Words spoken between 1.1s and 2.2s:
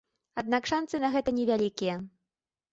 гэта невялікія.